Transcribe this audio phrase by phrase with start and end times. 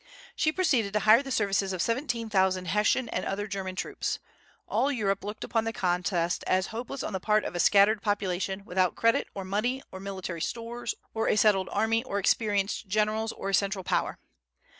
[0.35, 4.17] She proceeded to hire the services of seventeen thousand Hessian and other German troops.
[4.67, 8.65] All Europe looked upon the contest as hopeless on the part of a scattered population,
[8.65, 13.49] without credit, or money, or military stores, or a settled army, or experienced generals, or
[13.49, 14.17] a central power.